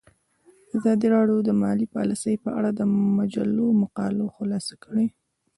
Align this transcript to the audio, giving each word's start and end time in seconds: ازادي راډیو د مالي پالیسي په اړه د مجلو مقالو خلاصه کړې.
ازادي 0.75 1.07
راډیو 1.15 1.37
د 1.47 1.49
مالي 1.61 1.87
پالیسي 1.95 2.33
په 2.43 2.49
اړه 2.57 2.69
د 2.73 2.81
مجلو 3.17 3.67
مقالو 3.81 4.25
خلاصه 4.35 4.73
کړې. 4.83 5.05